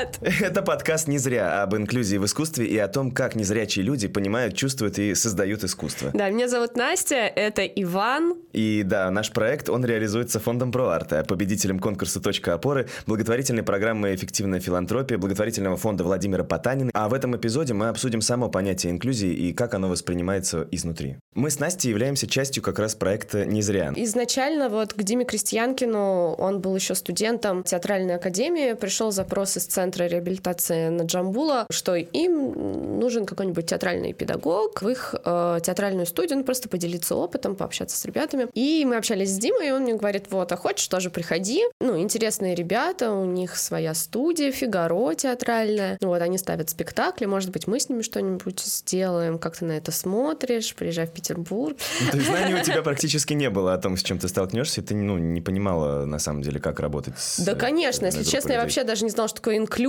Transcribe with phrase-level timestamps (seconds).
[0.00, 0.40] Привет!
[0.42, 4.56] Это подкаст «Не зря» об инклюзии в искусстве и о том, как незрячие люди понимают,
[4.56, 6.10] чувствуют и создают искусство.
[6.14, 8.34] Да, меня зовут Настя, это Иван.
[8.52, 14.60] И да, наш проект, он реализуется фондом ProArt, победителем конкурса «Точка опоры», благотворительной программы «Эффективная
[14.60, 16.90] филантропия», благотворительного фонда Владимира Потанина.
[16.94, 21.16] А в этом эпизоде мы обсудим само понятие инклюзии и как оно воспринимается изнутри.
[21.34, 23.92] Мы с Настей являемся частью как раз проекта «Не зря».
[23.96, 29.89] Изначально вот к Диме Крестьянкину, он был еще студентом театральной академии, пришел запрос из Центра
[29.96, 36.44] реабилитации на Джамбула, что им нужен какой-нибудь театральный педагог в их э, театральную студию, ну,
[36.44, 38.48] просто поделиться опытом, пообщаться с ребятами.
[38.54, 41.62] И мы общались с Димой, и он мне говорит, вот, а хочешь, тоже приходи.
[41.80, 45.98] Ну, интересные ребята, у них своя студия, Фигаро театральная.
[46.00, 49.72] Ну, вот, они ставят спектакли, может быть, мы с ними что-нибудь сделаем, как ты на
[49.72, 51.76] это смотришь, приезжай в Петербург.
[52.00, 54.80] Ну, то есть знаний у тебя практически не было о том, с чем ты столкнешься,
[54.80, 58.52] и ты, ну, не понимала, на самом деле, как работать с Да, конечно, если честно,
[58.52, 59.79] я вообще даже не знала, что такое инклюзия,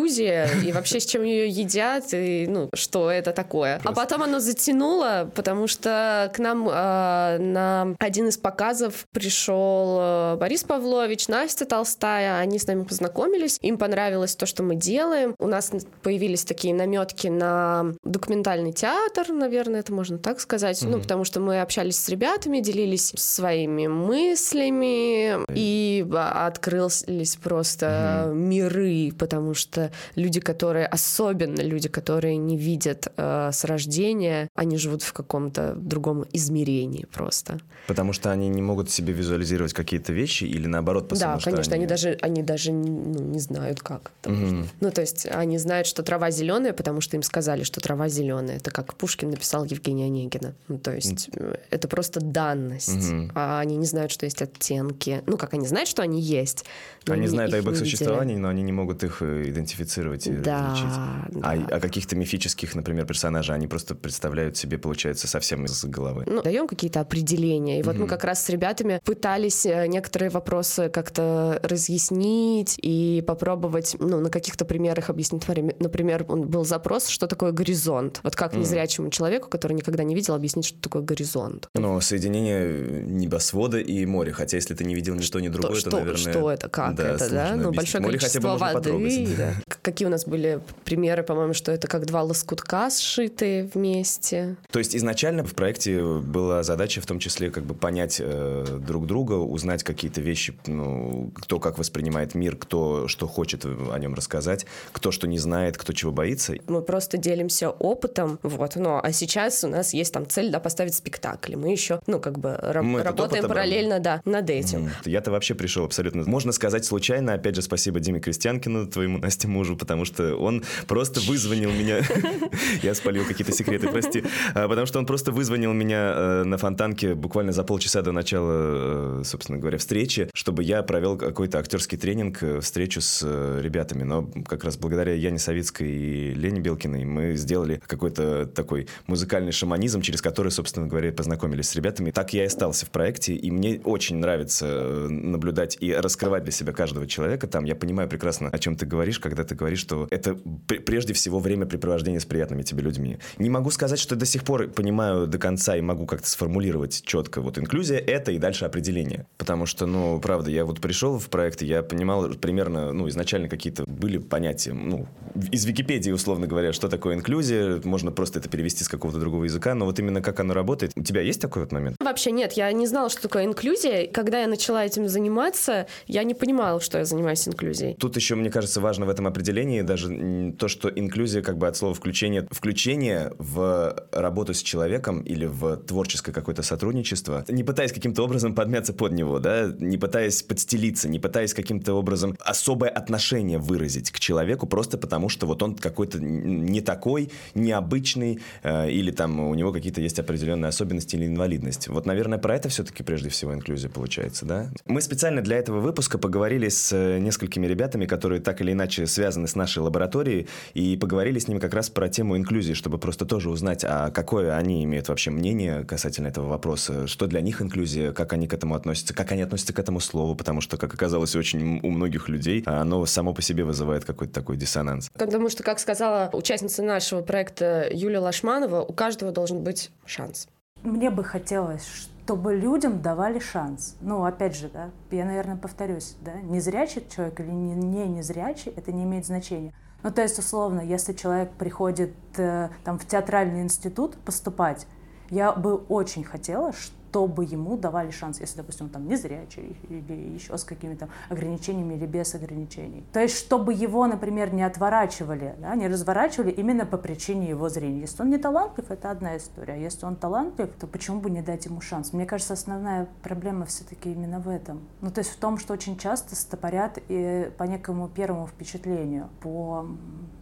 [0.63, 3.81] и вообще с чем ее едят, и, ну, что это такое.
[3.83, 10.37] А потом оно затянуло, потому что к нам э, на один из показов пришел э,
[10.37, 15.35] Борис Павлович, Настя Толстая, они с нами познакомились, им понравилось то, что мы делаем.
[15.39, 20.89] У нас появились такие наметки на документальный театр, наверное, это можно так сказать, mm-hmm.
[20.89, 28.33] ну, потому что мы общались с ребятами, делились своими мыслями, и открылись просто mm-hmm.
[28.33, 29.80] миры, потому что
[30.15, 36.25] люди, которые, особенно люди, которые не видят э, с рождения, они живут в каком-то другом
[36.33, 37.59] измерении просто.
[37.87, 41.73] Потому что они не могут себе визуализировать какие-то вещи или наоборот, потому да, что конечно,
[41.73, 41.83] они...
[41.83, 44.11] они даже, они даже ну, не знают, как.
[44.23, 44.65] Mm-hmm.
[44.79, 48.57] Ну, то есть они знают, что трава зеленая, потому что им сказали, что трава зеленая.
[48.57, 50.53] Это как Пушкин написал Евгения Онегина.
[50.67, 51.59] Ну, то есть mm-hmm.
[51.69, 52.89] это просто данность.
[52.89, 53.31] Mm-hmm.
[53.35, 55.23] А они не знают, что есть оттенки.
[55.25, 56.65] Ну, как они знают, что они есть.
[57.07, 61.41] Они, знают об их существовании, но они не могут их э, идентифицировать и да, различить.
[61.41, 61.51] Да.
[61.51, 66.23] А, а каких-то мифических, например, персонажей они просто представляют себе, получается, совсем из головы.
[66.27, 67.79] Ну, даем какие-то определения.
[67.79, 67.99] И вот mm-hmm.
[67.99, 74.29] мы как раз с ребятами пытались э, некоторые вопросы как-то разъяснить и попробовать, ну, на
[74.29, 75.43] каких-то примерах объяснить.
[75.79, 78.19] Например, был запрос, что такое горизонт.
[78.23, 81.69] Вот как незрячему человеку, который никогда не видел, объяснить, что такое горизонт.
[81.75, 84.31] Ну, соединение небосвода и моря.
[84.31, 86.17] Хотя, если ты не видел ни что, ни другое, что, то, наверное...
[86.17, 87.55] Что это, как да, это, да?
[87.55, 89.35] Ну, большое Море количество воды.
[89.37, 89.53] Да.
[89.81, 94.55] Какие у нас были примеры, по-моему, что это как два лоскутка сшитые вместе.
[94.71, 99.07] То есть изначально в проекте была задача в том числе как бы понять э, друг
[99.07, 104.65] друга, узнать какие-то вещи, ну, кто как воспринимает мир, кто что хочет о нем рассказать,
[104.91, 106.53] кто что не знает, кто чего боится.
[106.67, 110.95] Мы просто делимся опытом, вот, но а сейчас у нас есть там цель, да, поставить
[110.95, 111.55] спектакль.
[111.55, 114.85] Мы еще, ну, как бы раб- Мы работаем параллельно, да, над этим.
[114.85, 114.91] Mm.
[115.05, 117.33] Я-то вообще пришел абсолютно, можно сказать, случайно.
[117.33, 122.01] Опять же, спасибо Диме Крестьянкину, твоему Насте мужу, потому что он просто вызвонил меня.
[122.83, 124.23] Я спалил какие-то секреты, прости.
[124.53, 129.21] А, потому что он просто вызвонил меня э, на фонтанке буквально за полчаса до начала,
[129.21, 133.23] э, собственно говоря, встречи, чтобы я провел какой-то актерский тренинг, э, встречу с
[133.61, 134.03] ребятами.
[134.03, 140.01] Но как раз благодаря Яне Савицкой и Лене Белкиной мы сделали какой-то такой музыкальный шаманизм,
[140.01, 142.11] через который, собственно говоря, познакомились с ребятами.
[142.11, 146.73] Так я и остался в проекте, и мне очень нравится наблюдать и раскрывать для себя
[146.73, 147.65] каждого человека там.
[147.65, 150.37] Я понимаю прекрасно, о чем ты говоришь, когда ты говоришь, что это
[150.67, 153.17] прежде всего времяпрепровождение с приятными тебе людьми.
[153.37, 157.39] Не могу сказать, что до сих пор понимаю до конца и могу как-то сформулировать четко.
[157.39, 159.25] Вот инклюзия— это и дальше определение.
[159.37, 163.47] Потому что, ну, правда, я вот пришел в проект, и я понимал примерно, ну, изначально
[163.47, 165.07] какие-то были понятия, ну,
[165.49, 169.75] из Википедии, условно говоря, что такое инклюзия, можно просто это перевести с какого-то другого языка,
[169.75, 171.95] но вот именно как оно работает, у тебя есть такой вот момент?
[172.01, 174.11] Вообще нет, я не знала, что такое инклюзия.
[174.11, 177.95] Когда я начала этим заниматься, я не понимала, что я занимаюсь инклюзией.
[177.95, 181.75] Тут еще, мне кажется, важно в этом определении даже то, что инклюзия как бы от
[181.77, 188.23] слова включение, включение в работу с человеком или в творческое какое-то сотрудничество, не пытаясь каким-то
[188.23, 194.11] образом подмяться под него, да, не пытаясь подстелиться, не пытаясь каким-то образом особое отношение выразить
[194.11, 199.53] к человеку просто потому, что вот он какой-то не такой, необычный, э, или там у
[199.53, 201.87] него какие-то есть определенные особенности или инвалидность.
[201.87, 204.69] Вот, наверное, про это все-таки прежде всего инклюзия получается, да?
[204.85, 209.47] Мы специально для этого выпуска поговорили с э, несколькими ребятами, которые так или иначе связаны
[209.47, 213.49] с нашей лабораторией, и поговорили с ними как раз про тему инклюзии, чтобы просто тоже
[213.49, 218.33] узнать, а какое они имеют вообще мнение касательно этого вопроса, что для них инклюзия, как
[218.33, 221.79] они к этому относятся, как они относятся к этому слову, потому что, как оказалось, очень
[221.81, 225.09] у многих людей оно само по себе вызывает какой-то такой диссонанс.
[225.13, 230.47] Потому что, как сказала участница нашего проекта Юлия Лашманова, у каждого должен быть шанс.
[230.83, 233.97] Мне бы хотелось, чтобы людям давали шанс.
[234.01, 238.91] Ну, опять же, да, я, наверное, повторюсь, да, незрячий человек или не, не незрячий, это
[238.91, 239.73] не имеет значения.
[240.01, 244.87] Ну, то есть, условно, если человек приходит э, там, в театральный институт поступать,
[245.29, 250.57] я бы очень хотела, чтобы ему давали шанс, если, допустим, он там незрячий или еще
[250.57, 253.03] с какими-то ограничениями или без ограничений.
[253.11, 258.01] То есть, чтобы его, например, не отворачивали, да, не разворачивали именно по причине его зрения.
[258.01, 259.73] Если он не талантлив, это одна история.
[259.73, 262.13] А если он талантлив, то почему бы не дать ему шанс?
[262.13, 264.81] Мне кажется, основная проблема все-таки именно в этом.
[265.01, 269.85] Ну, то есть в том, что очень часто стопорят и по некому первому впечатлению, по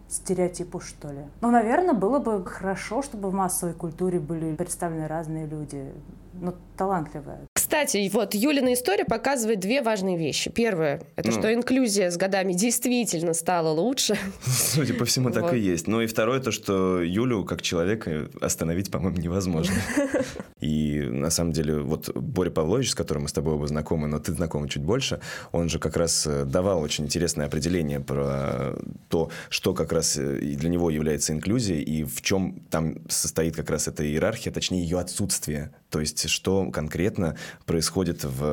[0.10, 1.22] стереотипу, что ли.
[1.42, 5.94] Ну, наверное, было бы хорошо, чтобы в массовой культуре были представлены разные люди,
[6.42, 7.48] ну, талантливые.
[7.54, 10.50] Кстати, вот Юлина история показывает две важные вещи.
[10.50, 14.18] Первое, это ну, что инклюзия с годами действительно стала лучше.
[14.46, 15.54] Судя по всему, так вот.
[15.54, 15.88] и есть.
[15.88, 19.76] Ну и второе, то, что Юлю как человека остановить, по-моему, невозможно.
[20.62, 24.20] И на самом деле, вот Боря Павлович, с которым мы с тобой оба знакомы, но
[24.20, 25.22] ты знакомы чуть больше,
[25.54, 28.76] он же как раз э, давал очень интересное определение про
[29.08, 33.70] то, что как раз э, для него является инклюзией и в чем там состоит как
[33.70, 35.72] раз эта иерархия, точнее ее отсутствие.
[35.90, 38.44] То есть, что конкретно происходит в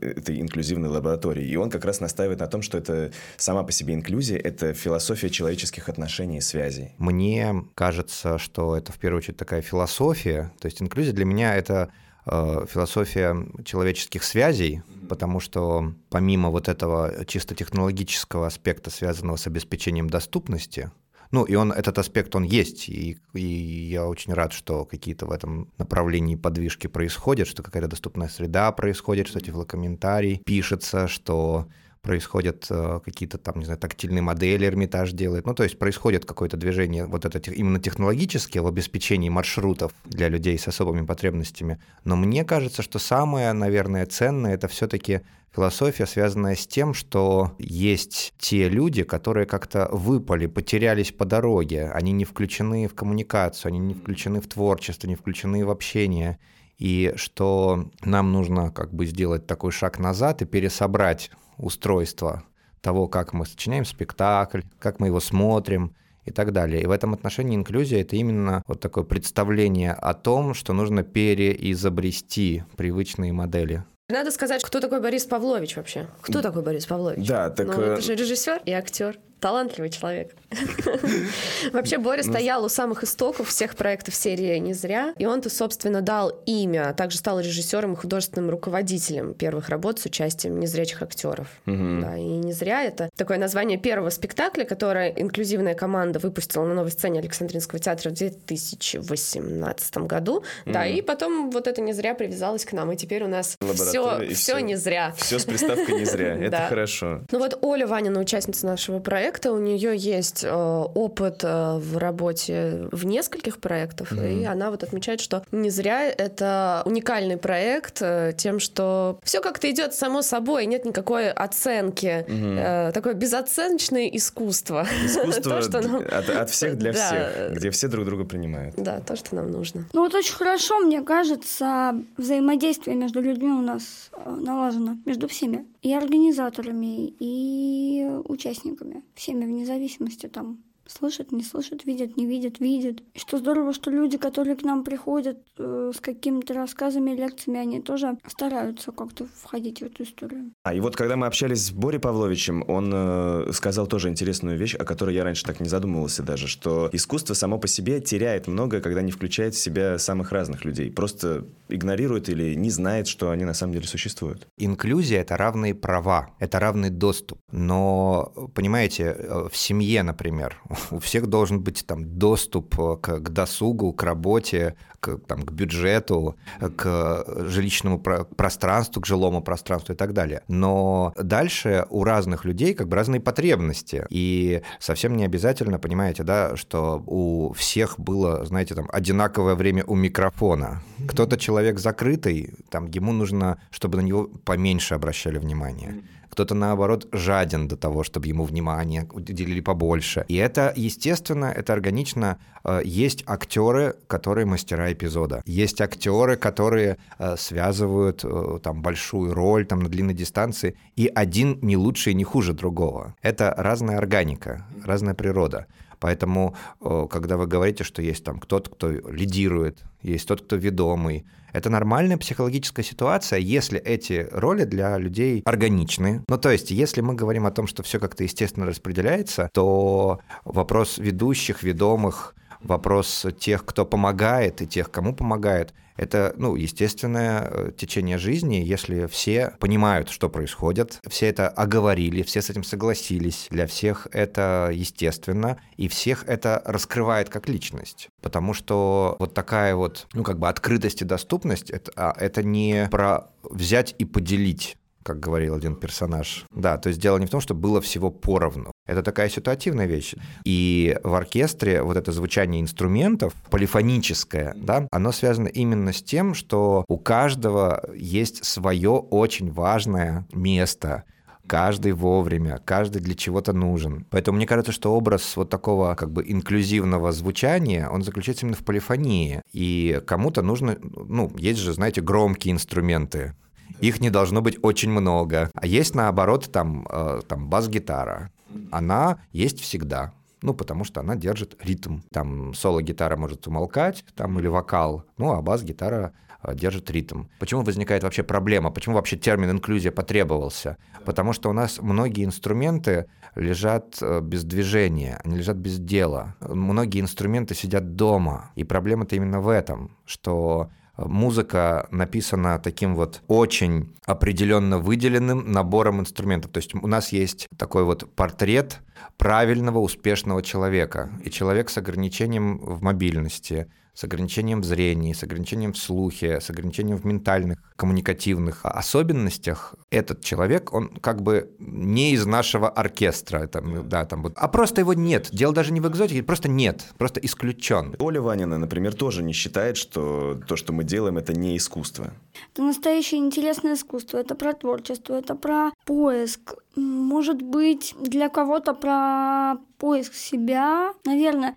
[0.00, 1.46] э, этой инклюзивной лаборатории.
[1.46, 5.30] И он как раз настаивает на том, что это сама по себе инклюзия, это философия
[5.30, 6.92] человеческих отношений и связей.
[6.98, 10.52] Мне кажется, что это в первую очередь такая философия.
[10.60, 11.90] То есть инклюзия для меня это
[12.26, 20.08] э, философия человеческих связей, потому что помимо вот этого чисто технологического аспекта, связанного с обеспечением
[20.08, 20.90] доступности,
[21.32, 25.32] ну, и он, этот аспект, он есть, и, и я очень рад, что какие-то в
[25.32, 31.68] этом направлении подвижки происходят, что какая-то доступная среда происходит, что тифлокомментарий пишется, что
[32.02, 35.46] происходят э, какие-то там, не знаю, тактильные модели Эрмитаж делает.
[35.46, 40.58] Ну, то есть происходит какое-то движение вот это именно технологическое в обеспечении маршрутов для людей
[40.58, 41.80] с особыми потребностями.
[42.04, 45.20] Но мне кажется, что самое, наверное, ценное это все-таки
[45.54, 52.10] философия, связанная с тем, что есть те люди, которые как-то выпали, потерялись по дороге, они
[52.10, 56.40] не включены в коммуникацию, они не включены в творчество, не включены в общение,
[56.78, 62.44] и что нам нужно как бы сделать такой шаг назад и пересобрать устройство
[62.80, 65.94] того, как мы сочиняем спектакль, как мы его смотрим,
[66.24, 66.82] и так далее.
[66.82, 72.64] И в этом отношении инклюзия— это именно вот такое представление о том, что нужно переизобрести
[72.76, 73.84] привычные модели.
[74.08, 76.06] Надо сказать, кто такой Борис Павлович вообще?
[76.20, 77.26] Кто такой Борис Павлович?
[77.26, 77.66] Да, так...
[77.66, 80.34] Ну, это же режиссер и актер талантливый человек.
[81.72, 86.00] Вообще Боря ну, стоял у самых истоков всех проектов серии не зря, и он-то, собственно,
[86.00, 91.48] дал имя, а также стал режиссером и художественным руководителем первых работ с участием незрячих актеров.
[91.66, 96.92] Да, и не зря это такое название первого спектакля, которое инклюзивная команда выпустила на новой
[96.92, 100.44] сцене Александринского театра в 2018 году.
[100.66, 104.58] Да, и потом вот это не зря привязалось к нам, и теперь у нас все
[104.60, 105.12] не зря.
[105.16, 107.22] Все с приставкой не зря, это хорошо.
[107.32, 111.96] Ну вот Оля Ванина, участница нашего проекта, проекта, у нее есть э, опыт э, в
[111.96, 114.42] работе в нескольких проектах, mm-hmm.
[114.42, 119.70] и она вот отмечает, что не зря это уникальный проект э, тем, что все как-то
[119.70, 122.92] идет само собой, нет никакой оценки, mm-hmm.
[122.92, 124.86] такое безоценочное искусство.
[125.04, 126.02] Искусство то, что нам...
[126.02, 126.98] от, от всех для да.
[127.06, 128.74] всех, где все друг друга принимают.
[128.76, 129.86] Да, то, что нам нужно.
[129.92, 135.92] Ну вот очень хорошо, мне кажется, взаимодействие между людьми у нас налажено, между всеми, и
[135.94, 143.02] организаторами, и участниками всеми вне зависимости там слышат, не слышат, видят, не видят, видят.
[143.14, 147.80] И что здорово, что люди, которые к нам приходят э, с какими-то рассказами, лекциями, они
[147.80, 150.52] тоже стараются как-то входить в эту историю.
[150.62, 154.74] А и вот когда мы общались с Борей Павловичем, он э, сказал тоже интересную вещь,
[154.74, 158.80] о которой я раньше так не задумывался даже, что искусство само по себе теряет многое,
[158.80, 160.90] когда не включает в себя самых разных людей.
[160.90, 164.46] Просто игнорирует или не знает, что они на самом деле существуют.
[164.58, 167.38] Инклюзия— это равные права, это равный доступ.
[167.50, 170.60] Но, понимаете, э, в семье, например,
[170.90, 175.52] у всех должен быть там доступ э, к, к досугу, к работе, к, там, к
[175.52, 176.36] бюджету,
[176.76, 180.42] к жилищному про- пространству, к жилому пространству и так далее.
[180.48, 184.06] Но дальше у разных людей как бы разные потребности.
[184.10, 189.94] И совсем не обязательно, понимаете, да, что у всех было, знаете, там одинаковое время у
[189.94, 190.82] микрофона.
[191.08, 196.02] Кто-то человек закрытый, там ему нужно, чтобы на него поменьше обращали внимание
[196.32, 200.24] кто-то, наоборот, жаден до того, чтобы ему внимание уделили побольше.
[200.28, 202.38] И это, естественно, это органично.
[202.64, 205.42] Э, есть актеры, которые мастера эпизода.
[205.46, 211.58] Есть актеры, которые э, связывают э, там большую роль там на длинной дистанции, и один
[211.62, 213.14] не лучше и не хуже другого.
[213.22, 215.66] Это разная органика, разная природа.
[216.02, 221.70] Поэтому, когда вы говорите, что есть там кто-то, кто лидирует, есть тот, кто ведомый, это
[221.70, 226.24] нормальная психологическая ситуация, если эти роли для людей органичны.
[226.28, 230.98] Ну, то есть, если мы говорим о том, что все как-то естественно распределяется, то вопрос
[230.98, 238.18] ведущих, ведомых, вопрос тех, кто помогает и тех, кому помогает, это, ну, естественное э, течение
[238.18, 244.08] жизни, если все понимают, что происходит, все это оговорили, все с этим согласились, для всех
[244.12, 248.08] это естественно, и всех это раскрывает как личность.
[248.20, 252.88] Потому что вот такая вот, ну, как бы открытость и доступность, это, а, это не
[252.90, 256.46] про взять и поделить как говорил один персонаж.
[256.54, 258.71] Да, то есть дело не в том, что было всего поровну.
[258.86, 260.14] Это такая ситуативная вещь.
[260.44, 266.84] И в оркестре вот это звучание инструментов, полифоническое, да, оно связано именно с тем, что
[266.88, 271.04] у каждого есть свое очень важное место,
[271.46, 274.06] каждый вовремя, каждый для чего-то нужен.
[274.10, 278.64] Поэтому мне кажется, что образ вот такого как бы инклюзивного звучания, он заключается именно в
[278.64, 279.42] полифонии.
[279.52, 283.34] И кому-то нужно, ну, есть же, знаете, громкие инструменты,
[283.80, 285.50] их не должно быть очень много.
[285.54, 288.30] А есть, наоборот, там, э, там бас-гитара.
[288.72, 290.12] Она есть всегда.
[290.40, 292.00] Ну, потому что она держит ритм.
[292.10, 297.26] Там соло-гитара может умолкать, там или вокал, ну, а бас-гитара э, держит ритм.
[297.38, 298.70] Почему возникает вообще проблема?
[298.70, 300.78] Почему вообще термин инклюзия потребовался?
[301.04, 306.34] Потому что у нас многие инструменты лежат э, без движения, они лежат без дела.
[306.40, 308.50] Многие инструменты сидят дома.
[308.56, 316.50] И проблема-то именно в этом, что музыка написана таким вот очень определенно выделенным набором инструментов.
[316.52, 318.80] То есть у нас есть такой вот портрет
[319.16, 321.10] правильного, успешного человека.
[321.24, 326.48] И человек с ограничением в мобильности, с ограничением в зрении, с ограничением в слухе, с
[326.50, 333.88] ограничением в ментальных, коммуникативных особенностях, этот человек, он как бы не из нашего оркестра, там,
[333.88, 335.28] да, там, вот, а просто его нет.
[335.32, 337.94] Дело даже не в экзотике, просто нет, просто исключен.
[337.98, 342.12] Оля Ванина, например, тоже не считает, что то, что мы делаем, это не искусство.
[342.52, 346.54] Это настоящее интересное искусство, это про творчество, это про поиск.
[346.76, 351.56] Может быть, для кого-то про поиск себя, наверное,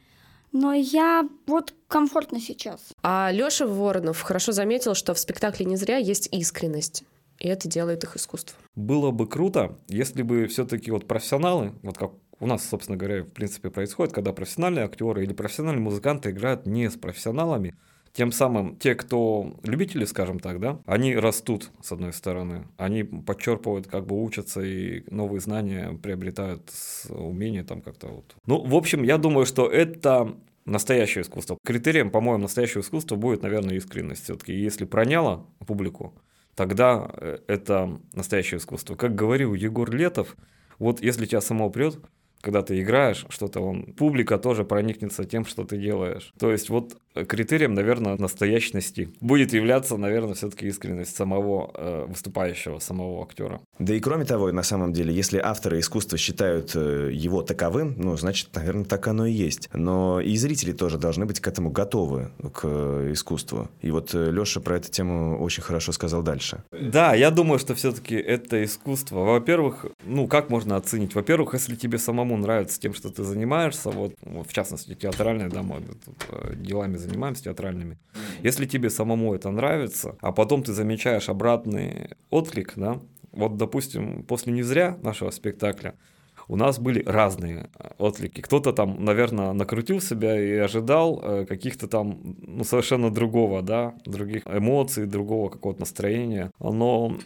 [0.52, 2.92] но я вот комфортно сейчас.
[3.04, 7.06] А Лёша Воронов хорошо заметил, что в спектакле «Не зря» есть искренность.
[7.40, 8.58] И это делает их искусство.
[8.76, 12.12] Было бы круто, если бы все-таки вот профессионалы, вот как
[12.42, 16.90] у нас, собственно говоря, в принципе происходит, когда профессиональные актеры или профессиональные музыканты играют не
[16.90, 17.74] с профессионалами,
[18.12, 22.68] тем самым те, кто любители, скажем так, да, они растут, с одной стороны.
[22.76, 26.74] Они подчерпывают, как бы учатся и новые знания приобретают
[27.08, 28.36] умения там как-то вот.
[28.46, 31.58] Ну, в общем, я думаю, что это настоящее искусство.
[31.66, 34.24] Критерием, по-моему, настоящего искусства будет, наверное, искренность.
[34.24, 36.16] Все-таки если проняло публику,
[36.56, 38.96] тогда э, это настоящее искусство.
[38.96, 40.36] Как говорил Егор Летов,
[40.80, 42.00] вот если тебя самого прет,
[42.42, 46.34] когда ты играешь что-то, он, публика тоже проникнется тем, что ты делаешь.
[46.40, 53.24] То есть вот критерием, наверное, настоящности будет являться, наверное, все-таки искренность самого э, выступающего, самого
[53.24, 53.62] актера.
[53.80, 58.18] Да и кроме того, на самом деле, если авторы искусства считают э, его таковым, ну,
[58.18, 59.70] значит, наверное, так оно и есть.
[59.74, 63.70] Но и зрители тоже должны быть к этому готовы, к э, искусству.
[63.82, 66.64] И вот э, Леша про эту тему очень хорошо сказал дальше.
[66.72, 69.20] Да, я думаю, что все-таки это искусство.
[69.20, 71.16] Во-первых, ну, как можно оценить?
[71.16, 75.64] Во-первых, если тебе самому нравится тем, что ты занимаешься, вот, в частности, театральные, да,
[76.30, 77.98] э, делами занимаемся театральными.
[78.44, 83.00] Если тебе самому это нравится, а потом ты замечаешь обратный отклик, да,
[83.32, 85.96] вот, допустим, после «Не зря» нашего спектакля
[86.48, 88.42] у нас были разные э, отклики.
[88.42, 94.44] Кто-то там, наверное, накрутил себя и ожидал э, каких-то там, ну, совершенно другого, да, других
[94.46, 96.52] эмоций, другого какого-то настроения.
[96.60, 97.18] Но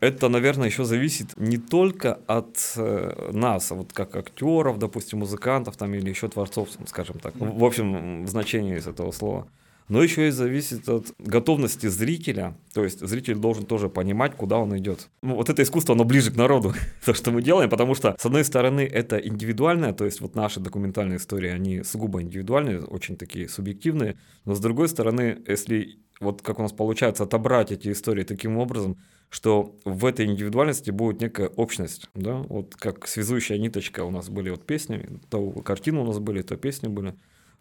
[0.00, 5.76] это, наверное, еще зависит не только от э, нас, а вот как актеров, допустим, музыкантов
[5.76, 7.34] там или еще творцов, скажем так.
[7.36, 9.48] В общем, в значении из этого слова.
[9.88, 12.54] Но еще и зависит от готовности зрителя.
[12.74, 15.08] То есть зритель должен тоже понимать, куда он идет.
[15.22, 18.26] Ну, вот это искусство, оно ближе к народу, то, что мы делаем, потому что, с
[18.26, 23.48] одной стороны, это индивидуальное, то есть вот наши документальные истории, они сугубо индивидуальные, очень такие
[23.48, 28.58] субъективные, но с другой стороны, если вот как у нас получается отобрать эти истории таким
[28.58, 28.98] образом,
[29.30, 34.50] что в этой индивидуальности будет некая общность, да, вот как связующая ниточка у нас были
[34.50, 37.14] вот песни, то картины у нас были, то песни были,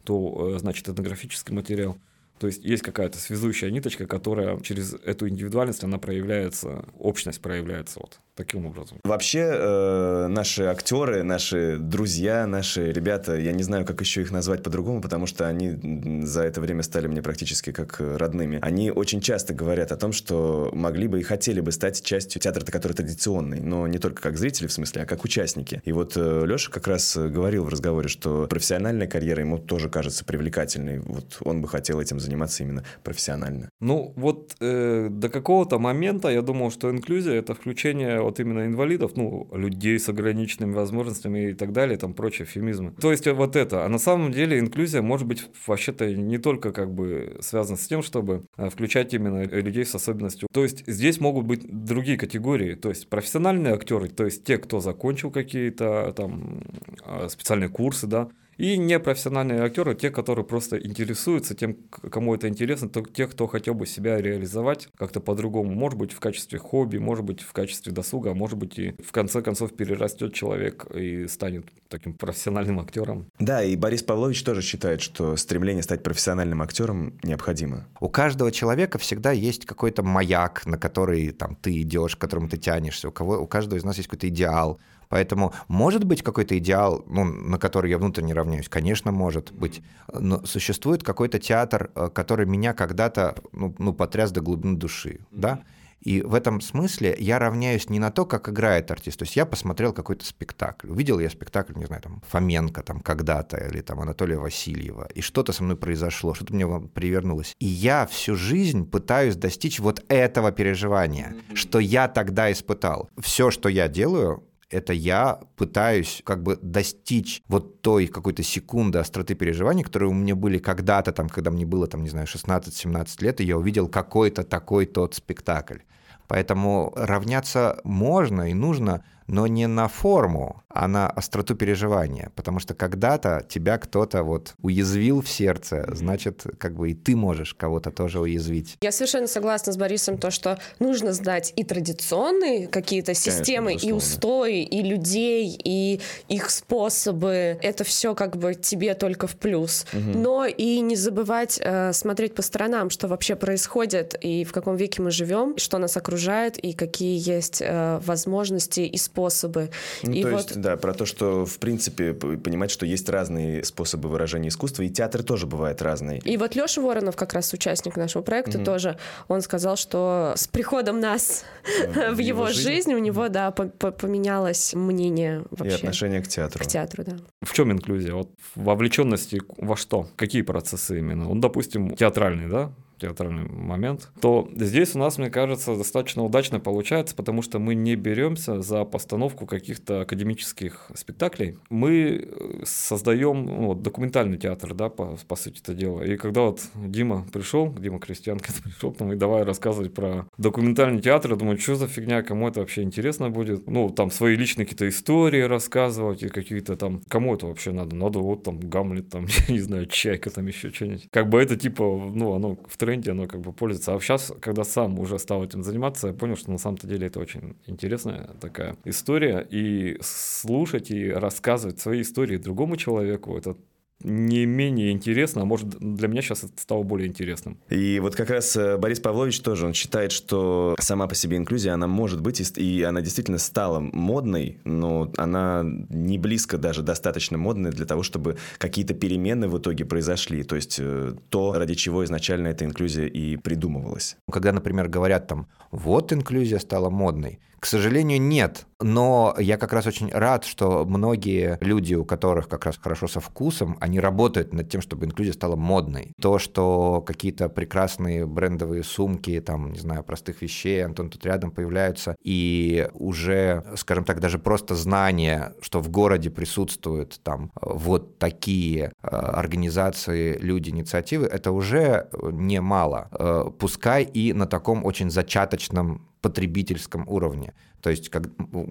[0.03, 1.97] то, э, значит, этнографический материал.
[2.39, 8.19] То есть есть какая-то связующая ниточка, которая через эту индивидуальность, она проявляется, общность проявляется вот
[8.35, 8.99] таким образом.
[9.03, 14.61] Вообще, э, наши актеры, наши друзья, наши ребята, я не знаю, как еще их назвать
[14.61, 18.59] по-другому, потому что они за это время стали мне практически как родными.
[18.61, 22.63] Они очень часто говорят о том, что могли бы и хотели бы стать частью театра,
[22.63, 25.81] который традиционный, но не только как зрители, в смысле, а как участники.
[25.83, 30.23] И вот э, Леша как раз говорил в разговоре, что профессиональная карьера ему тоже кажется
[30.23, 30.99] привлекательной.
[30.99, 32.26] Вот он бы хотел этим заниматься
[32.63, 33.69] именно профессионально.
[33.79, 39.11] Ну, вот э, до какого-то момента я думал, что инклюзия— это включение вот именно инвалидов,
[39.15, 42.93] ну, людей с ограниченными возможностями и так далее, там прочие эфемизмы.
[42.99, 43.85] То есть вот это.
[43.85, 48.01] А на самом деле инклюзия может быть вообще-то не только как бы связана с тем,
[48.01, 50.47] чтобы э, включать именно людей с особенностью.
[50.51, 52.75] То есть здесь могут быть другие категории.
[52.75, 56.61] То есть профессиональные актеры, то есть те, кто закончил какие-то там
[57.03, 62.89] а, специальные курсы, да, и непрофессиональные актеры, те, которые просто интересуются тем, кому это интересно,
[62.89, 65.73] то те, кто хотел бы себя реализовать как-то по-другому.
[65.73, 69.11] Может быть, в качестве хобби, может быть, в качестве досуга, а может быть, и в
[69.11, 73.27] конце концов перерастет человек и станет таким профессиональным актером.
[73.39, 77.87] Да, и Борис Павлович тоже считает, что стремление стать профессиональным актером необходимо.
[77.99, 82.57] У каждого человека всегда есть какой-то маяк, на который там ты идешь, к которому ты
[82.57, 83.09] тянешься.
[83.09, 87.23] У, кого, у каждого из нас есть какой-то идеал, Поэтому может быть какой-то идеал, ну,
[87.23, 88.69] на который я внутренне равняюсь?
[88.69, 89.81] Конечно, может быть.
[90.13, 95.61] Но существует какой-то театр, э, который меня когда-то ну, ну, потряс до глубины души, да?
[96.01, 99.19] И в этом смысле я равняюсь не на то, как играет артист.
[99.19, 100.89] То есть я посмотрел какой-то спектакль.
[100.89, 105.09] Увидел я спектакль, не знаю, там, Фоменко там когда-то, или там Анатолия Васильева.
[105.15, 107.55] И что-то со мной произошло, что-то мне привернулось.
[107.59, 113.09] И я всю жизнь пытаюсь достичь вот этого переживания, что я тогда испытал.
[113.17, 119.35] Все, что я делаю, это я пытаюсь как бы достичь вот той какой-то секунды остроты
[119.35, 123.41] переживаний, которые у меня были когда-то, там, когда мне было, там, не знаю, 16-17 лет,
[123.41, 125.79] и я увидел какой-то такой тот спектакль.
[126.27, 132.31] Поэтому равняться можно и нужно, но не на форму, а на остроту переживания.
[132.35, 137.53] Потому что когда-то тебя кто-то вот уязвил в сердце, значит, как бы и ты можешь
[137.53, 138.77] кого-то тоже уязвить.
[138.81, 143.91] Я совершенно согласна с Борисом, то, что нужно знать и традиционные какие-то системы, Конечно, и
[143.91, 147.59] устои, и людей, и их способы.
[147.61, 149.85] Это все как бы тебе только в плюс.
[149.93, 150.17] Угу.
[150.17, 155.01] Но и не забывать э, смотреть по сторонам, что вообще происходит, и в каком веке
[155.01, 159.71] мы живем, что нас окружает, и какие есть э, возможности и способы способы.
[160.03, 160.37] Ну, и то вот...
[160.37, 164.89] есть, да, про то, что, в принципе, понимать, что есть разные способы выражения искусства, и
[164.89, 166.19] театр тоже бывает разный.
[166.19, 168.97] И вот Леша Воронов, как раз участник нашего проекта, mm тоже,
[169.29, 171.45] он сказал, что с приходом нас
[171.87, 175.75] в, в его жизнь, жизнь у него, да, поменялось мнение вообще.
[175.75, 176.63] И отношение к театру.
[176.63, 177.17] К театру, да.
[177.41, 178.13] В чем инклюзия?
[178.13, 180.07] Вот вовлеченности во что?
[180.17, 181.31] Какие процессы именно?
[181.31, 182.71] Он, допустим, театральный, да?
[182.97, 187.95] Театральный момент, то здесь у нас, мне кажется, достаточно удачно получается, потому что мы не
[187.95, 191.57] беремся за постановку каких-то академических спектаклей.
[191.69, 196.01] Мы э, создаем ну, вот, документальный театр, да, по, по сути это дело.
[196.01, 201.01] И когда вот Дима пришел, Дима Крестьянка пришел к нам и давай рассказывать про документальный
[201.01, 203.67] театр, я думаю, что за фигня, кому это вообще интересно будет?
[203.67, 207.95] Ну, там свои личные какие-то истории рассказывать и какие-то там, кому это вообще надо?
[207.95, 211.07] Надо вот там Гамлет, там, я не знаю, Чайка, там еще что-нибудь.
[211.11, 211.83] Как бы это типа,
[212.13, 213.93] ну, оно в тренде, оно как бы пользуется.
[213.93, 217.19] А сейчас, когда сам уже стал этим заниматься, я понял, что на самом-то деле это
[217.19, 219.45] очень интересная такая история.
[219.49, 223.57] И слушать и рассказывать свои истории другому человеку, это
[224.03, 227.57] не менее интересно, а может для меня сейчас это стало более интересным.
[227.69, 231.73] И вот как раз э, Борис Павлович тоже, он считает, что сама по себе инклюзия,
[231.73, 237.71] она может быть, и она действительно стала модной, но она не близко даже достаточно модной
[237.71, 240.43] для того, чтобы какие-то перемены в итоге произошли.
[240.43, 244.17] То есть э, то, ради чего изначально эта инклюзия и придумывалась.
[244.31, 248.65] Когда, например, говорят там, вот инклюзия стала модной, к сожалению, нет.
[248.79, 253.19] Но я как раз очень рад, что многие люди, у которых как раз хорошо со
[253.19, 256.13] вкусом, они работают над тем, чтобы инклюзия стала модной.
[256.21, 262.15] То, что какие-то прекрасные брендовые сумки, там, не знаю, простых вещей, Антон тут рядом появляются,
[262.23, 269.07] и уже, скажем так, даже просто знание, что в городе присутствуют там вот такие э,
[269.07, 273.09] организации, люди, инициативы, это уже немало.
[273.11, 277.53] Э, пускай и на таком очень зачаточном потребительском уровне.
[277.81, 278.23] То есть, как,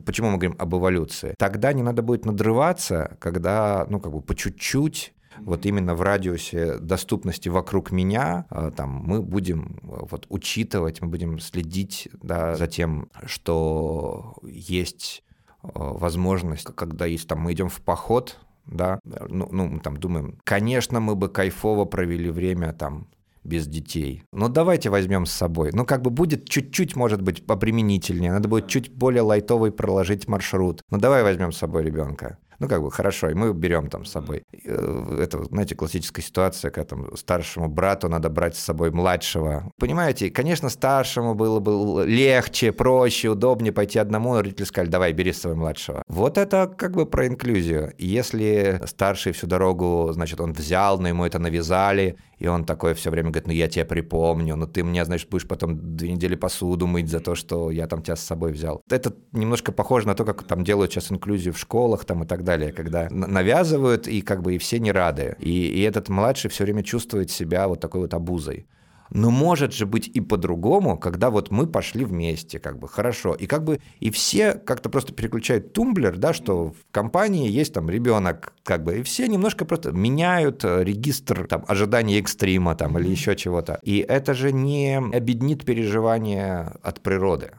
[0.04, 1.34] почему мы говорим об эволюции?
[1.38, 6.78] Тогда не надо будет надрываться, когда, ну, как бы по чуть-чуть вот именно в радиусе
[6.78, 13.10] доступности вокруг меня, а, там, мы будем вот, учитывать, мы будем следить да, за тем,
[13.26, 15.22] что есть
[15.62, 20.38] а, возможность, когда есть там, мы идем в поход, да, ну, ну, мы там думаем,
[20.44, 23.08] конечно, мы бы кайфово провели время там
[23.46, 24.22] без детей.
[24.32, 25.70] Ну, давайте возьмем с собой.
[25.72, 28.32] Ну, как бы будет чуть-чуть, может быть, поприменительнее.
[28.32, 30.82] Надо будет чуть более лайтовый проложить маршрут.
[30.90, 32.38] Ну, давай возьмем с собой ребенка.
[32.58, 34.44] Ну, как бы, хорошо, и мы берем там с собой.
[34.64, 39.70] Э, это, знаете, классическая ситуация, когда там старшему брату надо брать с собой младшего.
[39.78, 45.32] Понимаете, конечно, старшему было бы легче, проще, удобнее пойти одному, но родители сказали, давай, бери
[45.32, 46.02] с собой младшего.
[46.08, 47.92] Вот это как бы про инклюзию.
[47.98, 53.10] Если старший всю дорогу, значит, он взял, но ему это навязали, и он такой все
[53.10, 56.86] время говорит, ну я тебя припомню, ну ты мне, значит, будешь потом две недели посуду
[56.86, 58.82] мыть за то, что я там тебя с собой взял.
[58.90, 62.44] Это немножко похоже на то, как там делают сейчас инклюзию в школах там и так
[62.46, 65.36] далее, когда навязывают, и как бы и все не рады.
[65.38, 68.66] И, и этот младший все время чувствует себя вот такой вот обузой.
[69.10, 73.34] Но может же быть и по-другому, когда вот мы пошли вместе, как бы хорошо.
[73.34, 77.88] И как бы и все как-то просто переключают тумблер, да, что в компании есть там
[77.88, 83.08] ребенок, как бы, и все немножко просто меняют э, регистр там ожидания экстрима там или
[83.08, 83.78] еще чего-то.
[83.82, 87.52] И это же не обеднит переживания от природы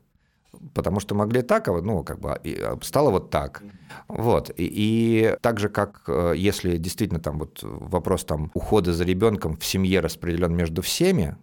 [0.74, 3.64] потому что могли так, а ну, как бы а, стало вот так.
[4.08, 4.52] Вот.
[4.58, 9.58] И, и так же, как э, если действительно там вот вопрос там ухода за ребенком
[9.58, 11.38] в семье распределен между всеми,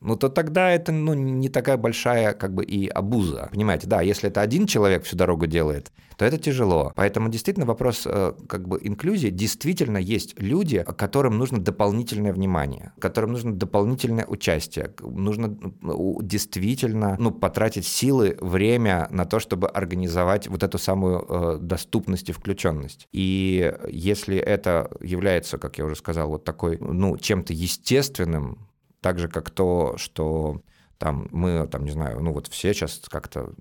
[0.00, 3.48] ну то тогда это ну, не такая большая как бы и абуза.
[3.52, 6.92] Понимаете, да, если это один человек всю дорогу делает, то это тяжело.
[6.94, 13.32] Поэтому действительно вопрос э, как бы инклюзии, действительно есть люди, которым нужно дополнительное внимание, которым
[13.32, 20.62] нужно дополнительное участие, нужно ну, действительно ну, потратить силы, время на то, чтобы организовать вот
[20.62, 23.08] эту самую э, доступность и включенность.
[23.12, 28.68] И если это является, как я уже сказал, вот такой, ну, чем-то естественным,
[29.06, 30.62] так же, как то, что
[30.98, 33.52] там мы, там, не знаю, ну вот все сейчас как-то,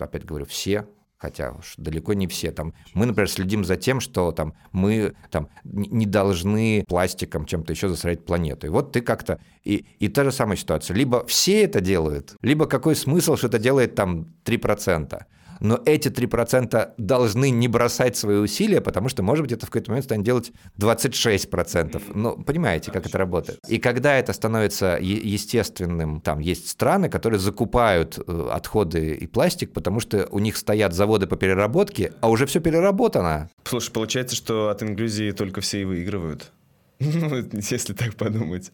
[0.00, 2.50] опять говорю, все, хотя уж далеко не все.
[2.50, 7.88] Там, мы, например, следим за тем, что там, мы там, не должны пластиком чем-то еще
[7.88, 8.66] засорять планету.
[8.66, 9.38] И вот ты как-то...
[9.62, 10.96] И, и та же самая ситуация.
[10.96, 15.22] Либо все это делают, либо какой смысл, что это делает там 3%
[15.60, 19.90] но эти 3% должны не бросать свои усилия, потому что, может быть, это в какой-то
[19.90, 22.02] момент станет делать 26%.
[22.14, 23.60] Ну, понимаете, как это работает.
[23.68, 30.00] И когда это становится естественным, там есть страны, которые закупают э, отходы и пластик, потому
[30.00, 33.50] что у них стоят заводы по переработке, а уже все переработано.
[33.64, 36.52] Слушай, получается, что от инклюзии только все и выигрывают.
[37.00, 38.72] Ну, если так подумать.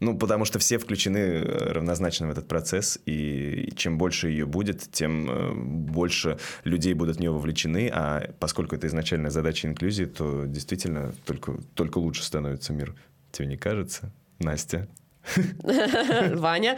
[0.00, 4.88] Ну, потому что все включены э, равнозначно в этот процесс, и чем больше ее будет,
[4.92, 10.44] тем э, больше людей будут в нее вовлечены, а поскольку это изначальная задача инклюзии, то
[10.44, 12.94] действительно только, только лучше становится мир.
[13.32, 14.88] Тебе не кажется, Настя?
[16.34, 16.76] Ваня.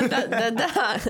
[0.00, 1.00] Да-да-да.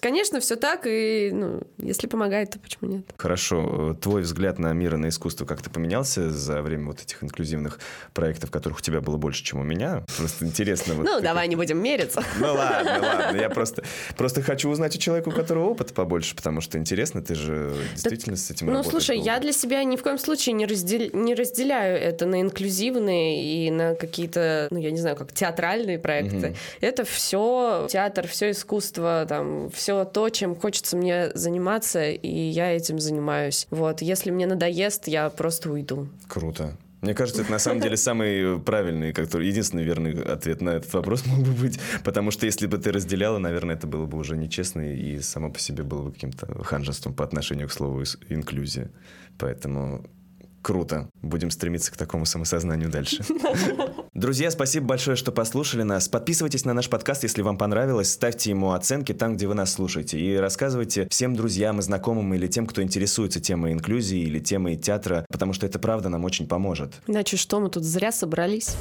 [0.00, 3.06] Конечно, все так, и ну, если помогает, то почему нет?
[3.16, 3.96] Хорошо.
[4.00, 7.78] Твой взгляд на мир и на искусство как-то поменялся за время вот этих инклюзивных
[8.14, 10.04] проектов, которых у тебя было больше, чем у меня?
[10.16, 10.94] Просто интересно.
[10.94, 12.22] Ну, давай не будем мериться.
[12.38, 13.36] Ну, ладно, ладно.
[13.36, 13.82] Я просто,
[14.16, 18.36] просто хочу узнать у человека, у которого опыта побольше, потому что интересно, ты же действительно
[18.36, 21.10] с этим Ну, слушай, я для себя ни в коем случае не, раздел...
[21.12, 26.11] не разделяю это на инклюзивные и на какие-то, ну, я не знаю, как театральные проекты
[26.12, 26.48] проекты.
[26.48, 26.56] Угу.
[26.80, 32.98] Это все театр, все искусство, там, все то, чем хочется мне заниматься, и я этим
[32.98, 33.66] занимаюсь.
[33.70, 36.08] Вот, если мне надоест, я просто уйду.
[36.28, 36.76] Круто.
[37.00, 41.26] Мне кажется, это на самом деле самый правильный, как единственный верный ответ на этот вопрос
[41.26, 41.80] мог бы быть.
[42.04, 45.58] Потому что если бы ты разделяла, наверное, это было бы уже нечестно и само по
[45.58, 48.90] себе было бы каким-то ханжеством по отношению к слову инклюзия.
[49.38, 50.04] Поэтому
[50.62, 51.10] Круто.
[51.22, 53.24] Будем стремиться к такому самосознанию дальше.
[54.14, 56.08] Друзья, спасибо большое, что послушали нас.
[56.08, 58.12] Подписывайтесь на наш подкаст, если вам понравилось.
[58.12, 60.20] Ставьте ему оценки там, где вы нас слушаете.
[60.20, 65.26] И рассказывайте всем друзьям и знакомым или тем, кто интересуется темой инклюзии или темой театра,
[65.28, 66.94] потому что это правда нам очень поможет.
[67.08, 68.76] Иначе что, мы тут зря собрались?